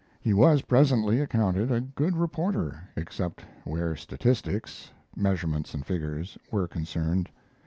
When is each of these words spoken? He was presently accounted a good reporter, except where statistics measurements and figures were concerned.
He 0.19 0.33
was 0.33 0.63
presently 0.63 1.19
accounted 1.21 1.71
a 1.71 1.79
good 1.79 2.17
reporter, 2.17 2.89
except 2.95 3.45
where 3.65 3.95
statistics 3.95 4.89
measurements 5.15 5.75
and 5.75 5.85
figures 5.85 6.39
were 6.49 6.67
concerned. 6.67 7.29